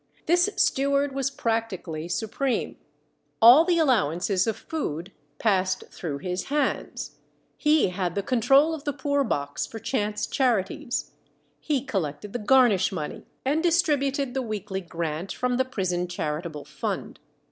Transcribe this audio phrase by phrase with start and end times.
[0.25, 2.75] This steward was practically supreme.
[3.39, 7.19] All the allowances of food passed through his hands;
[7.55, 11.11] he had the control of the poor box for chance charities,
[11.59, 17.19] he collected the garnish money, and distributed the weekly grant from the prison charitable fund.